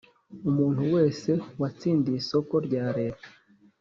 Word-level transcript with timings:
Umuntu 0.49 0.81
wese 0.95 1.31
watsindiye 1.61 2.17
isoko 2.23 2.53
rya 2.67 2.85
Leta 2.97 3.27